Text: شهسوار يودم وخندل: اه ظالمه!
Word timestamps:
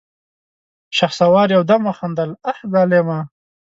شهسوار 0.97 1.47
يودم 1.57 1.81
وخندل: 1.87 2.29
اه 2.51 2.57
ظالمه! 2.73 3.19